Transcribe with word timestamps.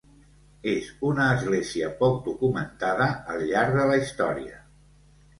És 0.69 0.85
una 1.09 1.25
església 1.33 1.89
poc 1.99 2.15
documentada, 2.27 3.07
al 3.33 3.43
llarg 3.51 3.77
de 3.81 3.85
la 3.91 3.99
història. 4.05 4.57